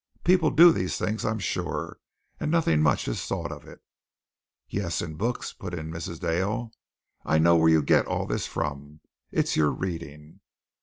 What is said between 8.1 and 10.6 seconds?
this from. It's your reading."